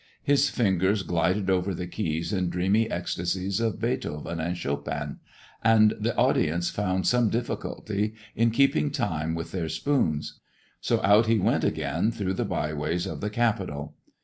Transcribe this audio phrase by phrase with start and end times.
[0.23, 5.19] His fingers glided over the keys in dreamy ecstasies of Beethoven and Chopin,
[5.63, 10.39] and the audience found some difficulty in keeping time with their spoons.
[10.79, 13.93] So out he went again through the byways of the capital.